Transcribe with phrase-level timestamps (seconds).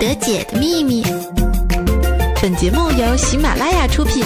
[0.00, 1.02] 得解的秘密。
[2.40, 4.24] 本节目由喜马拉雅出品。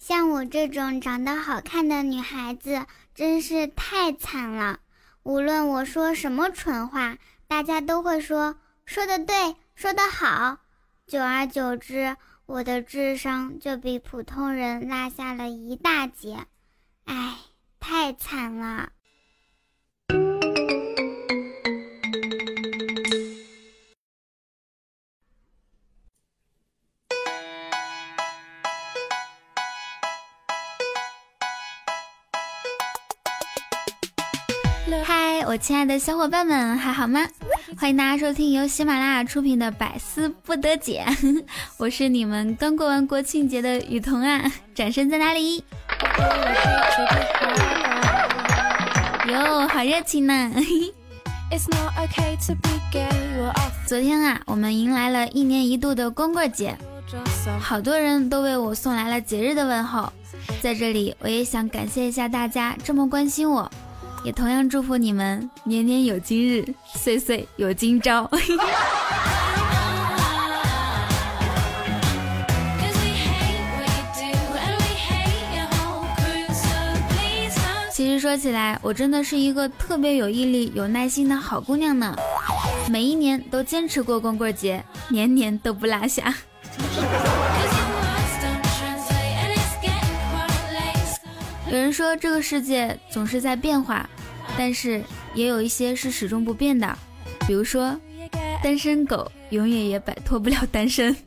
[0.00, 2.84] 像我这种长得好看的女孩子，
[3.14, 4.80] 真是太惨了。
[5.22, 7.16] 无论我说什么蠢话，
[7.46, 10.58] 大家都会说说的对，说的好。
[11.06, 12.16] 久而久之，
[12.46, 16.36] 我的智商就比普通人落下了一大截。
[17.04, 17.36] 唉，
[17.78, 18.88] 太惨了。
[35.04, 37.26] 嗨，我亲爱的小伙伴们，还好吗？
[37.78, 41.04] 欢迎大家收听由喜马拉雅出品的《百思不得解》，
[41.76, 45.62] 我是你们刚过完国庆节的雨桐啊，掌声在哪里？
[49.30, 50.50] 哟，好热情呢！
[53.86, 56.76] 昨天啊，我们迎来了一年一度的光棍节，
[57.60, 60.10] 好多人都为我送来了节日的问候，
[60.62, 63.70] 在这里我也想感谢一下大家这么关心我。
[64.24, 68.28] 也同样祝福你们年年有今日，岁岁有今朝。
[77.92, 82.14] 其实说起来，我真的是一个特别有毅力、有耐心的好姑娘呢。
[82.88, 86.34] 每一年都坚持过光棍节，年年都不落下。
[91.70, 94.08] 有人说这个世界总是在变化，
[94.56, 95.02] 但是
[95.34, 96.96] 也有一些是始终不变的，
[97.46, 97.94] 比如说，
[98.62, 101.14] 单身狗永远也摆脱不了单身。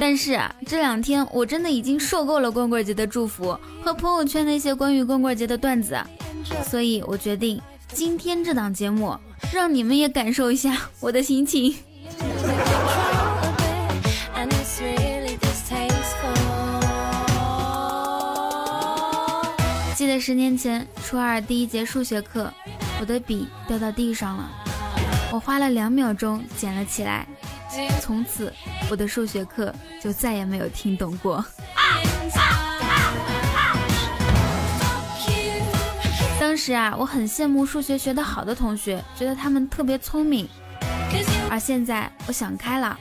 [0.00, 5.96] 但是，这两天我真的已经受够了光棍节的祝福和朋友圈那些关于光棍节的段子，
[6.64, 7.60] 所以我决定
[7.92, 9.16] 今天这档节目
[9.52, 11.72] 让你们也感受一下我的心情。
[19.94, 22.52] 记得十年前初二第一节数学课，
[22.98, 24.50] 我的笔掉到地上了，
[25.30, 27.26] 我花了两秒钟捡了起来，
[28.00, 28.52] 从此
[28.90, 29.72] 我的数学课
[30.02, 31.44] 就再也没有听懂过。
[36.40, 40.48] 当时啊，我很羡慕数学学得好的同学，觉得他们特别聪明，
[41.50, 42.98] 而现在我想开了，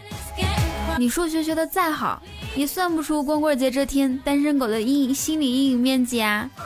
[1.00, 2.22] 你数学学得再好。
[2.56, 6.50] 也算不出光棍节这天单身狗的阴影心理阴影面积啊！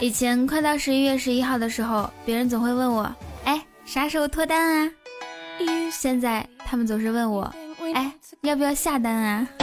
[0.00, 3.10] 以前快到十一月十一号的时候，别人总会问我
[3.44, 4.90] ：“哎，啥时候脱单啊？”
[5.90, 7.50] 现在他们总是问我
[7.94, 8.12] ：“哎，
[8.42, 9.48] 要不要下单啊？”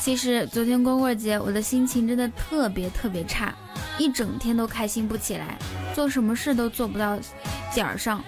[0.00, 3.54] 其实昨天光棍节，我的心情真的特别特别差，
[3.98, 5.56] 一整天都开心不起来，
[5.94, 7.18] 做什么事都做不到
[7.74, 8.22] 点儿上，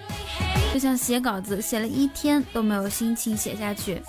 [0.73, 4.01] 就像写稿子写了一天都没有心情写下去。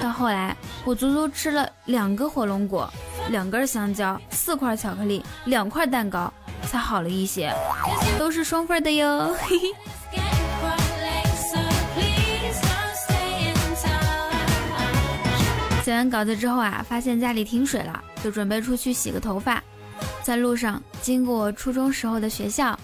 [0.00, 2.92] 到后来，我足足吃了两个火龙果，
[3.30, 6.32] 两根香蕉，四块巧克力，两块蛋糕，
[6.66, 7.52] 才好了一些，
[8.18, 9.34] 都是双份的哟。
[9.40, 9.68] 嘿嘿。
[15.84, 19.62] 写完稿子之后啊，发现家里停水了，就准备出去洗个头发。
[20.22, 22.78] 在路上经过初中时候的学校，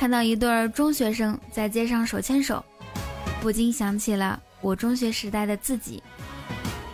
[0.00, 2.64] 看到一对中学生在街上手牵手，
[3.42, 6.02] 不禁想起了我中学时代的自己。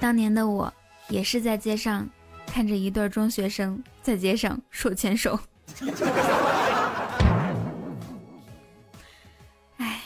[0.01, 0.75] 当年的我
[1.09, 2.05] 也是在街上
[2.45, 5.39] 看着一对中学生在街上手牵手。
[9.77, 10.01] 哎，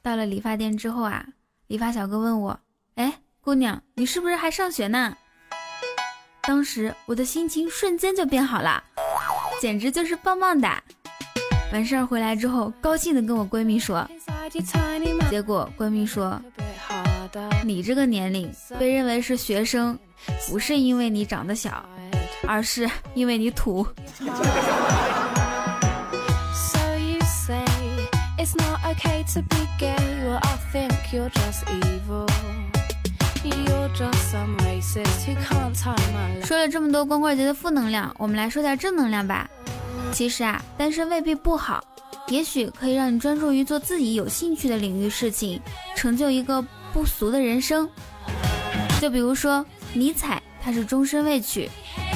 [0.00, 1.26] 到了理发店之后啊，
[1.66, 2.58] 理发小哥问我：“。”
[3.42, 5.16] 姑娘，你是不是还上学呢？
[6.42, 8.84] 当时我的心情瞬间就变好了，
[9.58, 10.68] 简直就是棒棒的。
[11.72, 14.06] 完事儿回来之后，高兴的跟我闺蜜说，
[15.30, 16.38] 结果闺蜜说，
[17.64, 19.98] 你这个年龄被认为是学生，
[20.50, 21.82] 不是因为你长得小，
[22.46, 23.86] 而是因为你土。
[36.44, 39.48] 说了这么多光棍节的负能量，我们来说点正能量吧。
[40.12, 41.82] 其实啊，单身未必不好，
[42.28, 45.60] 也许可以让你专注于做自己有兴趣的领域事情，
[45.96, 46.60] 成就一个
[46.92, 47.88] 不俗的人生。
[49.00, 49.64] 就比如说
[49.94, 51.66] 尼采，他是终身未娶；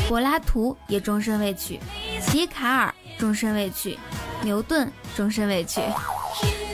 [0.08, 1.78] 柏拉图也终身未娶；
[2.30, 3.96] 笛卡尔终身未娶；
[4.42, 5.80] 牛顿终身未娶；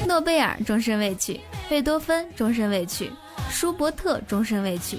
[0.09, 1.39] 诺贝尔终身未娶；
[1.69, 3.11] 贝多芬终身未娶；
[3.51, 4.99] 舒伯特终身未娶；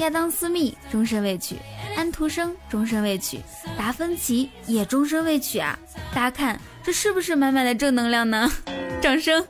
[0.00, 1.54] 亚当斯密终身未娶；
[1.96, 3.38] 安徒生终身未娶；
[3.78, 5.78] 达芬奇也终身未娶啊！
[6.14, 8.50] 大家看，这是不是满满的正能量呢？
[9.00, 9.44] 掌声！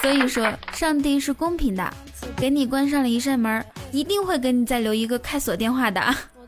[0.00, 1.92] 所以说，上帝是公平的，
[2.36, 6.00] 给你关上了一扇门，一定会给你再留一个开锁电话的。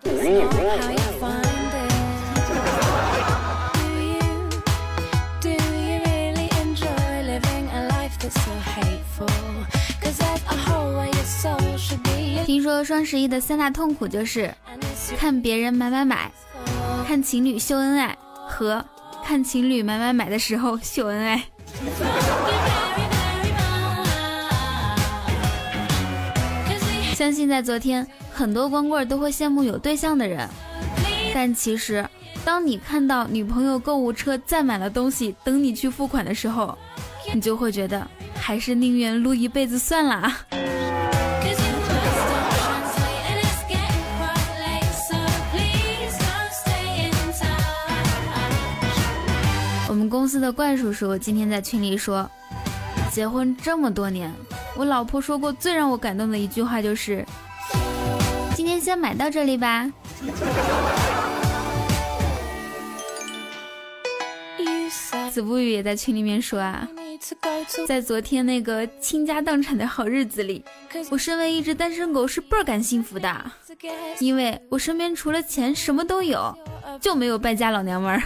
[0.03, 1.68] 听
[12.79, 14.55] 说双十一的三大痛苦就是
[15.19, 16.31] 看别人买买买，
[17.09, 18.17] 看情侣秀恩爱
[18.47, 18.85] 和
[19.25, 21.43] 看情侣买买买的时候秀恩爱。
[27.17, 30.49] 相信在昨天，很多光棍都会羡慕有对象的人，
[31.35, 32.09] 但其实，
[32.45, 36.79] 当你看到女朋友购物车载满了东西等你去付款的时候，
[37.35, 40.33] 你就会觉得还是宁愿撸一辈子算了。
[40.53, 40.68] 我
[50.09, 52.29] 公司的怪叔叔今天在群里说，
[53.13, 54.33] 结婚这么多年。
[54.77, 57.25] 我老婆说过最让我感动的一句话就是
[58.55, 59.91] ：“今天先买到这里吧。”
[65.31, 66.89] 子不语也在群里面说啊，
[67.87, 70.65] 在昨天那个倾家荡产的好日子里，
[71.11, 73.51] 我身为一只单身狗是倍儿感幸福的，
[74.19, 76.53] 因为我身边除了钱什么都有，
[77.01, 78.23] 就没有败家老娘们儿。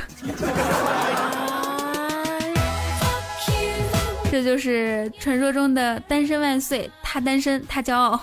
[4.33, 8.19] 这就是传说中的单身万岁，他单身他骄傲，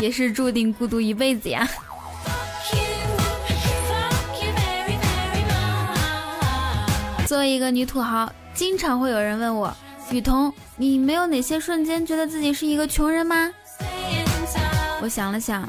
[0.00, 1.68] 也是注定孤独一辈子呀。
[7.26, 9.76] 作为一个女土豪，经常会有人问我，
[10.10, 13.52] 雨桐，你没有哪些瞬间觉得自己是一个穷人吗？
[15.02, 15.68] 我想了想，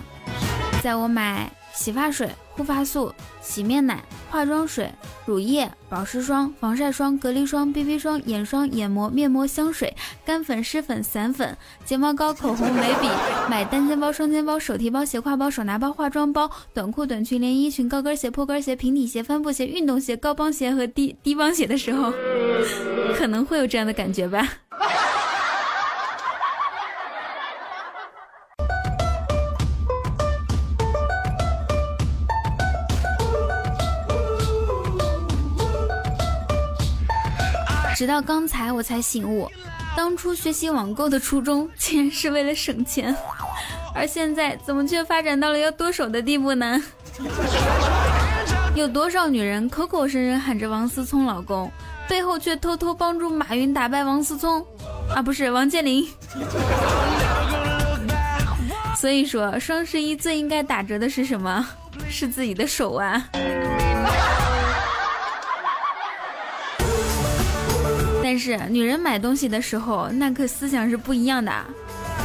[0.81, 1.51] 在我买。
[1.73, 4.91] 洗发水、护发素、洗面奶、化妆水、
[5.25, 9.93] 乳液、保湿霜、防晒霜、隔离霜、BB 霜、眼霜、眼膜、面膜、香水、
[10.25, 13.07] 干粉、湿粉、散粉、睫毛膏、口红、眉笔，
[13.49, 22.11] 买单肩包、双肩包、手提包、斜挎包、手拿包、化妆包、短裤、短裙、连衣裙、高跟鞋、破跟鞋、平底鞋、帆布鞋、运动鞋、高帮鞋和低低帮鞋的时候，
[23.17, 24.47] 可能会有这样的感觉吧。
[38.01, 39.47] 直到刚才我才醒悟，
[39.95, 43.15] 当初学习网购的初衷竟然是为了省钱，
[43.93, 46.81] 而现在怎么却发展到了要剁手的地步呢？
[48.73, 51.71] 有多少女人口口声声喊着王思聪老公，
[52.09, 54.65] 背后却偷偷帮助马云打败王思聪？
[55.13, 56.03] 啊，不是王健林。
[58.97, 61.63] 所以说，双十一最应该打折的是什么？
[62.09, 63.23] 是自己的手啊！
[68.31, 71.51] 但是女人买东西的时候，那可思想是不一样的。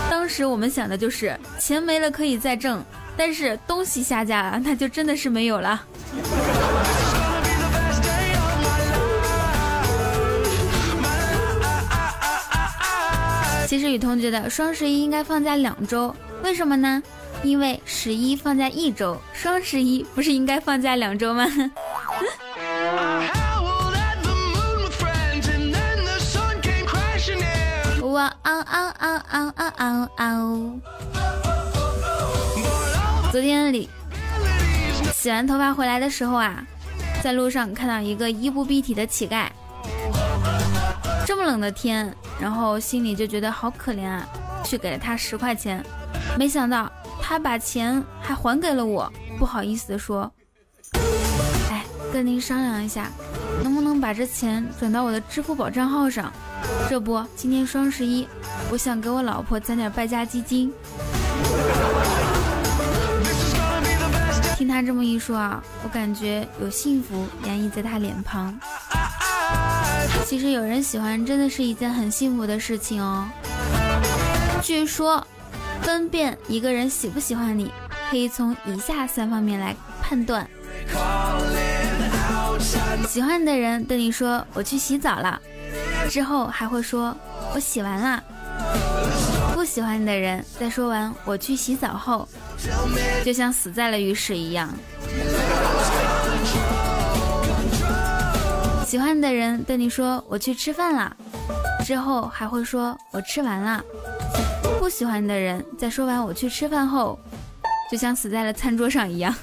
[0.09, 2.81] 当时我们想的就是钱没了可以再挣，
[3.17, 5.83] 但是东西下架了，那就真的是没有了。
[13.67, 17.03] 其实雨桐觉得双十一应该放假两周，为什么呢？
[17.43, 21.45] 因为十一放假一周，双十一不是应该放假两周吗？
[28.47, 30.81] 嗷嗷嗷嗷嗷嗷嗷！
[33.33, 33.91] 昨天里
[35.13, 36.65] 洗完头发回来的时候啊，
[37.21, 39.49] 在路上看到一个衣不蔽体的乞丐。
[41.27, 44.25] 这么冷的天，然后心里就觉得好可怜啊，
[44.63, 45.85] 去给了他十块钱。
[46.39, 46.89] 没想到
[47.21, 50.31] 他把钱还还给了我，不好意思的说
[51.69, 53.11] ：“哎，跟您商量一下，
[54.01, 56.33] 把这钱转到我的支付宝账号上？”
[56.89, 58.27] 这不，今天双十一，
[58.71, 60.73] 我想给我老婆攒点败家基金。
[64.57, 68.59] 听他这么一说啊，我感觉有幸福洋溢在他脸庞。
[70.25, 73.29] 其实有人喜欢，真的是一件很幸福的事情哦。
[74.63, 75.25] 据说，
[75.83, 77.71] 分辨一个人喜不喜欢你，
[78.11, 80.49] 可以从以下三方面来判断。
[83.09, 85.41] 喜欢的人对你说“我去洗澡了”，
[86.09, 87.17] 之后还会说
[87.55, 88.23] “我洗完了”。
[89.55, 92.29] 不喜欢你的人在说完“我去洗澡”后，
[93.25, 94.69] 就像死在了浴室一样。
[98.87, 101.15] 喜欢的人对你说“我去吃饭了”，
[101.85, 103.83] 之后还会说“我吃完了”。
[104.79, 107.19] 不喜欢的人在说完“我去吃饭”后，
[107.91, 109.35] 就像死在了餐桌上一样。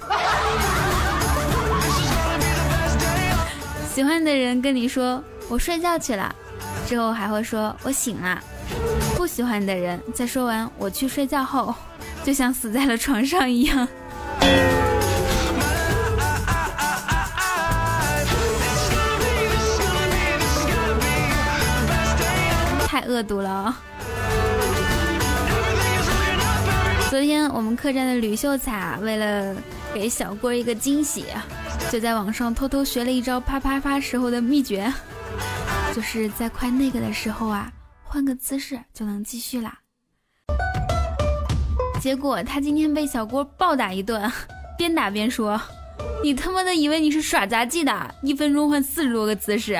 [3.93, 6.33] 喜欢的人跟你说“我睡觉去了”，
[6.87, 8.41] 之后还会说“我醒了”。
[9.15, 11.73] 不喜欢的人在说完“我去睡觉”后，
[12.25, 13.87] 就像死在了床上一样。
[22.87, 23.75] 太恶毒了！
[27.11, 29.55] 昨天我们客栈的吕秀才为了
[29.93, 31.25] 给小郭一个惊喜。
[31.91, 34.91] 就在网上偷偷学了一招啪啪啪时候的秘诀，
[35.93, 37.71] 就是在快那个的时候啊，
[38.03, 39.77] 换个姿势就能继续啦。
[42.01, 44.29] 结果他今天被小郭暴打一顿，
[44.77, 45.61] 边打边说
[46.23, 48.15] ：“你他妈的以为你是耍杂技的？
[48.23, 49.79] 一分钟换四十多个姿势。”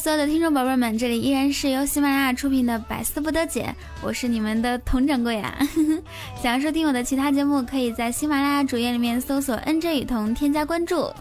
[0.00, 3.66] 所有的听众宝贝们，这里依然是由喜马拉雅出品的《百思不得解》，
[4.02, 5.54] 我是你们的佟掌柜啊。
[6.42, 11.12] 想要收听我的其他节目，可以在喜马拉雅主页里面搜索 “nj 雨桐”，添加关注。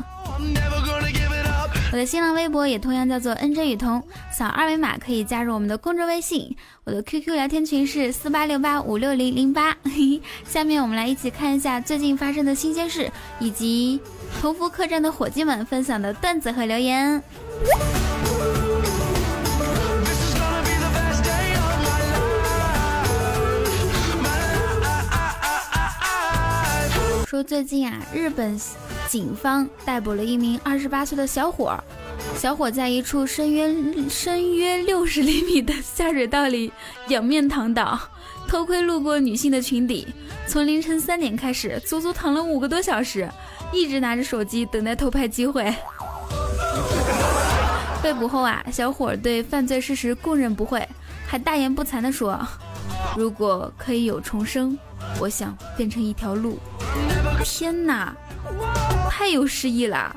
[1.92, 6.56] 我的新浪微博也同样叫做 “nj 雨桐”，扫二维码可以加入我们的公众微信。
[6.86, 9.76] 我的 QQ 聊天群是四八六八五六零零八。
[10.48, 14.00] 下面我们来一起看一下最近发生的新鲜事，以及
[14.40, 17.22] 同福客栈的伙计们分享的段子和留言。
[27.30, 28.60] 说最近啊，日本
[29.08, 31.78] 警方逮捕了一名二十八岁的小伙。
[32.36, 33.72] 小伙在一处深约
[34.10, 36.74] 深约六十厘米的下水道里
[37.10, 38.00] 仰面躺倒，
[38.48, 40.08] 偷窥路过女性的裙底。
[40.48, 43.30] 从凌晨三点开始，足足躺了五个多小时，
[43.72, 45.72] 一直拿着手机等待偷拍机会。
[48.02, 50.84] 被捕后啊，小伙对犯罪事实供认不讳，
[51.28, 52.40] 还大言不惭地说
[53.16, 54.76] ：“如果可以有重生，
[55.20, 56.58] 我想变成一条鹿。”
[57.44, 58.16] 天哪，
[59.10, 60.16] 太有诗意了！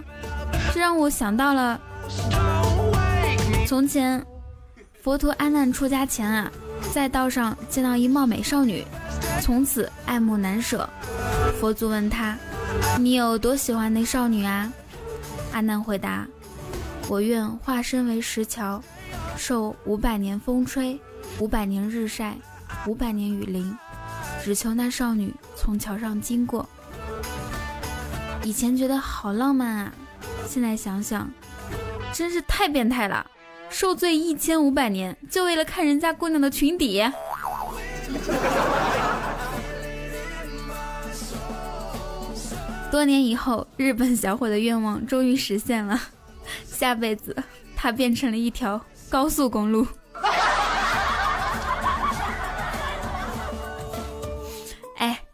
[0.73, 1.81] 这让我想到了
[3.67, 4.25] 从前
[5.03, 6.51] 佛陀阿难出家前啊，
[6.93, 8.85] 在道上见到一貌美少女，
[9.41, 10.89] 从此爱慕难舍。
[11.61, 12.37] 佛祖问他
[12.99, 14.73] ：“你有多喜欢那少女啊？”
[15.53, 16.27] 阿难回答
[17.09, 18.83] ：“我愿化身为石桥，
[19.37, 20.99] 受五百年风吹，
[21.39, 22.37] 五百年日晒，
[22.87, 23.77] 五百年雨淋，
[24.43, 26.69] 只求那少女从桥上经过。”
[28.45, 29.93] 以前觉得好浪漫啊，
[30.49, 31.31] 现在想想，
[32.13, 33.25] 真是太变态了！
[33.71, 37.03] 受罪一千五百年，就为了看人家姑娘的裙底。
[42.91, 45.99] 多年以后，日本小伙的愿望终于实现了，
[46.67, 47.35] 下辈子
[47.75, 49.87] 他变成了一条高速公路。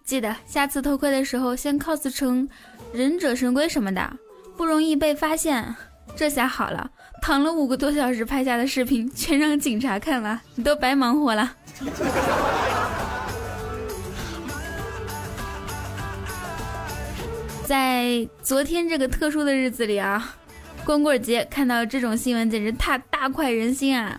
[0.08, 2.48] 记得下次偷窥的时候，先 cos 成。
[2.94, 4.10] 忍者神龟什么的
[4.56, 5.76] 不容易被发现，
[6.16, 11.54] 这下好了，躺了五个多小时拍下的视频全让警察看了，你都白忙活了。
[17.66, 20.34] 在昨天这个特殊的日子里啊，
[20.86, 24.18] 光棍节看到这种新闻简直太大快人心啊！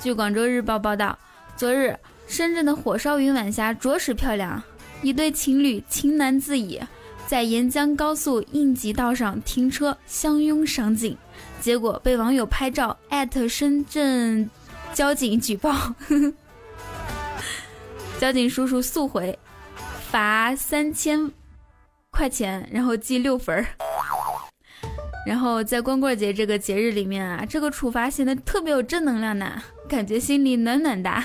[0.00, 1.16] 据广州日报报道，
[1.56, 4.60] 昨日深圳的火烧云晚霞着实漂亮，
[5.02, 6.80] 一对情侣情难自已。
[7.26, 11.14] 在沿江高速应急道上停车相拥赏景，
[11.60, 14.48] 结果被网友拍照艾特深圳
[14.94, 15.94] 交警举报，
[18.18, 19.38] 交警叔叔速回，
[20.10, 21.30] 罚三千
[22.10, 23.66] 块钱，然后记六分儿。
[25.26, 31.22] 然后在光棍节这个节日里面啊，这个处罚显得特别有正能量呢，感觉心里暖暖的。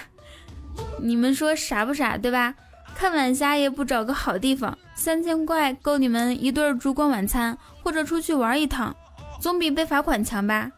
[0.99, 2.53] 你们说傻不傻，对吧？
[2.95, 8.95] 看晚霞也不找个好地方，三千块够你们一顿烛光晚餐，或者出去玩一趟，
[9.41, 10.71] 总比被罚款强吧？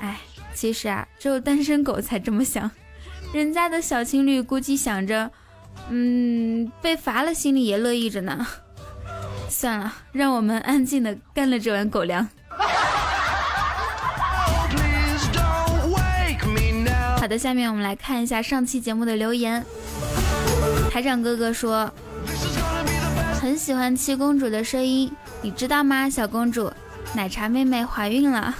[0.00, 0.20] 哎，
[0.54, 2.70] 其实啊，只有单身狗才这么想，
[3.32, 5.30] 人家的小情侣估计想着，
[5.90, 8.46] 嗯，被罚了心里也乐意着呢。
[9.48, 12.28] 算了，让我们安静的干了这碗狗粮。
[17.18, 19.64] 好的，下面我们来看一下上期节目的留言。
[20.92, 21.90] 台长哥哥说，
[23.40, 26.10] 很喜欢七公主的声音，你知道吗？
[26.10, 26.70] 小公主，
[27.14, 28.54] 奶茶妹妹怀孕了。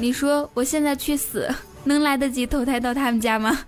[0.00, 1.48] 你说我现在去死，
[1.84, 3.56] 能来得及投胎到他们家吗？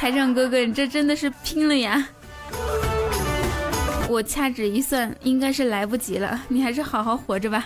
[0.00, 2.04] 台长哥哥，你这真的是拼了呀！
[4.08, 6.40] 我掐指一算，应该是来不及了。
[6.48, 7.64] 你还是好好活着吧。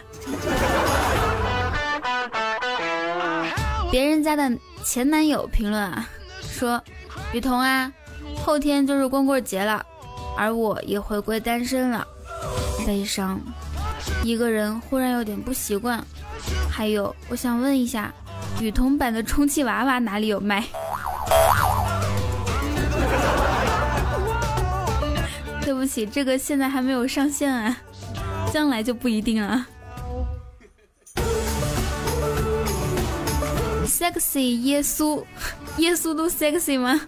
[3.92, 4.50] 别人家的
[4.82, 6.08] 前男友评论啊，
[6.40, 6.82] 说
[7.34, 7.92] 雨桐啊，
[8.42, 9.84] 后天就是光棍节了，
[10.34, 12.06] 而我也回归单身了，
[12.86, 13.38] 悲伤，
[14.24, 16.02] 一个人忽然有点不习惯。
[16.70, 18.10] 还有，我想问一下，
[18.62, 20.64] 雨桐版的充气娃娃哪里有卖？
[25.60, 27.76] 对不起，这个现在还没有上线啊，
[28.50, 29.66] 将来就不一定了。
[33.86, 35.22] Sexy 耶稣，
[35.78, 37.00] 耶稣都 sexy 吗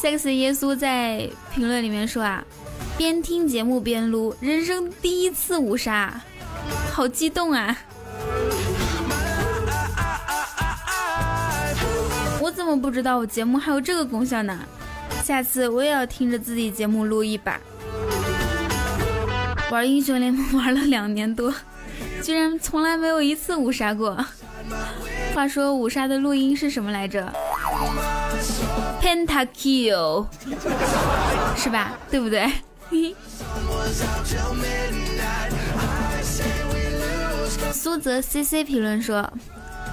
[0.00, 2.44] ？sexy 耶稣在评论里面说啊，
[2.96, 6.20] 边听节目边撸，人生第一次五杀，
[6.92, 7.76] 好激动啊！
[12.40, 14.58] 我怎么不知道我节目还有这个功效呢？
[15.24, 17.60] 下次我也要听着自己节目撸一把。
[19.70, 21.52] 玩英雄联盟玩了两年多，
[22.22, 24.24] 居然从来没有一次五杀过。
[25.36, 27.30] 话说五杀的录音是什么来着
[29.02, 30.24] ？Pentakill，
[31.54, 31.92] 是吧？
[32.10, 32.50] 对不对？
[37.70, 39.30] 苏泽 CC 评论说：“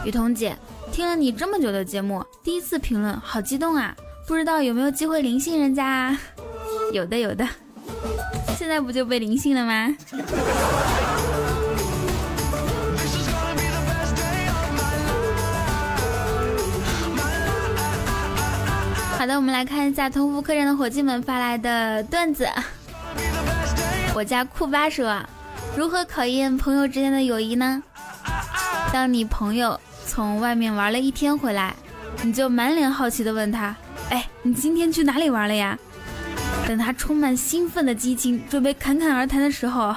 [0.06, 0.56] 雨桐姐，
[0.94, 3.94] 听了你这么久的节目，第一次评论，好激动啊！
[4.26, 6.18] 不知道有没有机会灵性人家啊？
[6.94, 7.46] 有的，有的。
[8.58, 9.94] 现在不就被灵性了吗？”
[19.18, 22.48] 好的，我们来看一下同福客栈的伙计们发来的段子。
[24.14, 25.18] 我家酷巴说
[25.78, 27.82] ：“如何考验朋友之间的友谊呢？
[28.92, 31.74] 当你朋友从外面玩了一天回来，
[32.22, 33.76] 你就满脸好奇的问他
[34.12, 35.78] ：‘哎，你今天去哪里玩了呀？’
[36.68, 39.96] 等他充满兴奋的激情，准备侃侃而谈的时候，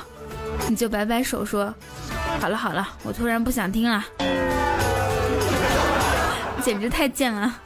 [0.68, 1.74] 你就摆摆手说
[2.40, 4.04] ：‘好了好了，我突然不想听了。’
[6.62, 7.60] 简直太贱了。”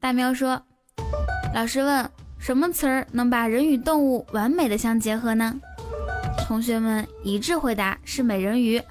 [0.00, 0.60] 大喵说
[1.54, 5.54] ：“老师问，什么词儿能把人与动物完美的相结合呢？”
[6.48, 8.82] 同学们一致回答是美人鱼，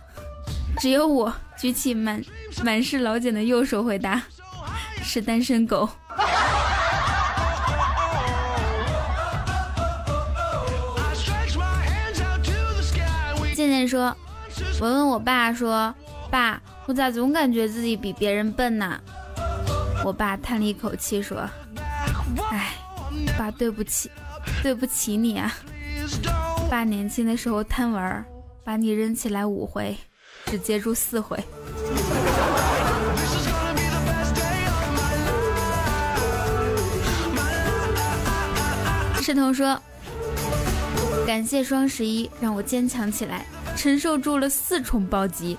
[0.78, 2.24] 只有我举起满
[2.64, 4.22] 满是老茧的右手回答
[5.02, 5.90] 是单身狗。
[13.56, 14.16] 健健说
[14.80, 15.92] ：“我问我爸说，
[16.30, 19.02] 爸，我咋总感觉自己比别人笨呢？”
[20.04, 21.48] 我爸叹了一口气说
[22.52, 22.74] ：“哎，
[23.38, 24.10] 爸，对不起，
[24.64, 25.54] 对不起你啊！
[26.70, 28.26] 爸年轻的时候贪玩，
[28.64, 29.96] 把你扔起来五回，
[30.46, 31.38] 只接住四回。”
[39.22, 39.80] 石头说
[41.28, 45.58] ：“感谢双十一，让我坚强起来，承受住了四重暴击。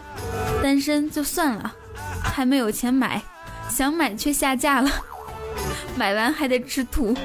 [0.63, 1.73] 单身就算了，
[2.25, 3.23] 还没有钱买。”
[3.71, 4.91] 想买却下架了，
[5.97, 7.17] 买完还得吃土。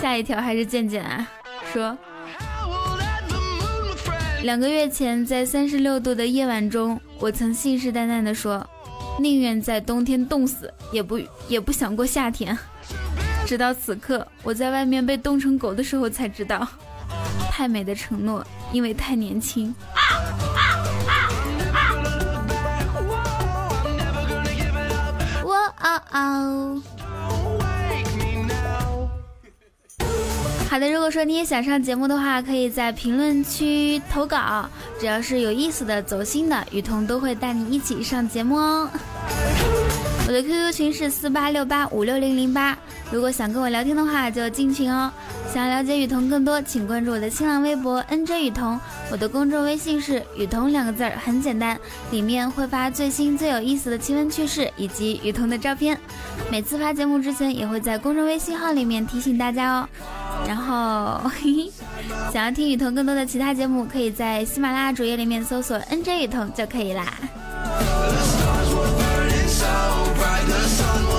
[0.00, 1.26] 下一条还是健健啊，
[1.72, 1.96] 说
[4.42, 8.66] 两个月前在三十六度的夜晚中，我曾信誓旦旦地说，
[9.18, 12.58] 宁愿在冬天冻死，也不也不想过夏天。
[13.46, 16.66] 直到此刻，我在外面被冻成狗的时候才知道，
[17.50, 19.72] 太美的承诺，因为太年轻。
[26.12, 26.82] 哦，
[30.70, 38.88] 好的，如果说你也想上节目的话，可以在评论区投稿，只要是有意思的、走心的，雨桐都会带你一起上节目哦。
[40.24, 42.78] 我的 QQ 群是四八六八五六零零八，
[43.10, 45.10] 如果想跟我聊天的话，就进群哦。
[45.52, 48.78] 想了解雨桐更多，请关注我的新浪微博 NJ 雨桐，
[49.10, 51.78] 我的公众微信是雨桐两个字儿，很简单，
[52.12, 55.98] 里面会发最新最有意思的奇闻趣事以及雨桐的照片。
[56.50, 59.88] 每次发节目之前，也会在公众微信号里面提醒大家哦。
[60.46, 61.70] 然后，嘿嘿，
[62.32, 67.12] 想要听雨桐更多的其他节目，可以在喜马拉雅主页里面搜索 NJ 雨桐就可以啦。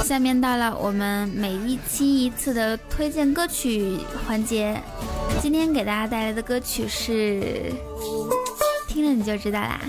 [0.04, 4.78] 下面到了我们每一期一次的推荐歌曲环节。
[5.42, 7.72] 今天给大家带来的歌曲是，
[8.88, 9.80] 听了你就知道啦。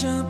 [0.00, 0.29] jump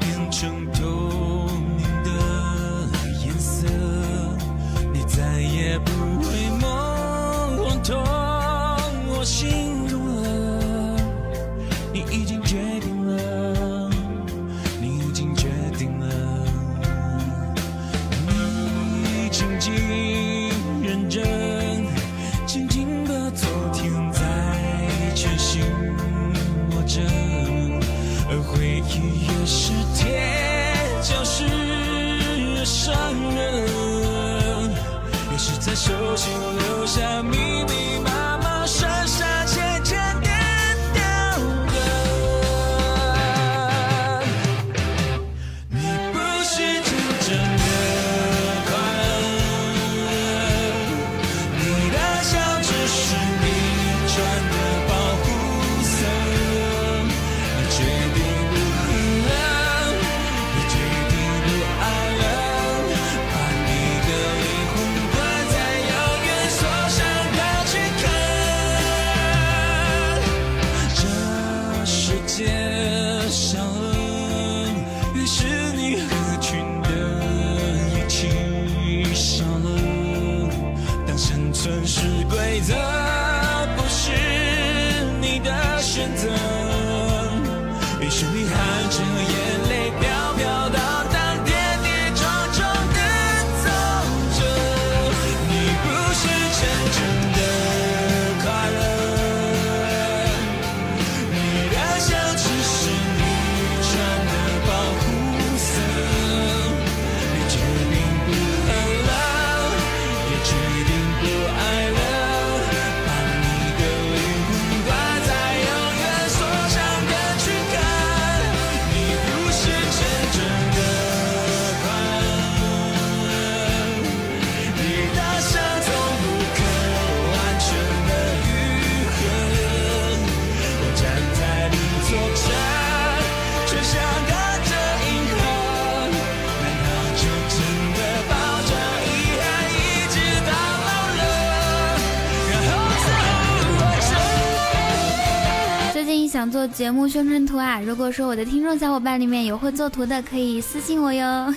[146.40, 147.83] 想做节目宣传图啊！
[147.83, 151.55] 如果说我的听众小伙伴里面有会做图的，可以私信我哟，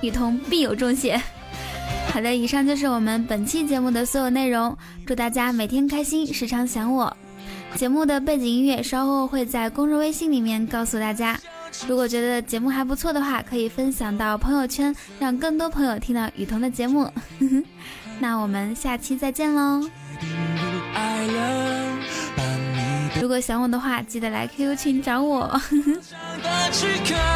[0.00, 1.16] 雨桐必有重谢。
[2.12, 4.76] 好的，以上就是我们本期节目的所有内容。
[5.06, 7.16] 祝大家每天开心，时常想我。
[7.76, 11.38] 节目的背景音乐稍后会在公众微信里面告诉大家。
[11.86, 17.08] 如果觉得节目还不错的话，可以分享到朋友圈，让更多朋友听到雨桐的节目。
[18.18, 19.88] 那我们下期再见喽！
[23.26, 25.60] 如果想我的话，记得来 QQ 群找我。